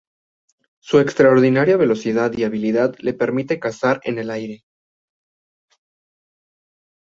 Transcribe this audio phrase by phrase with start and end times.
[0.81, 4.63] Su extraordinaria velocidad y habilidad le permiten cazar en el aire.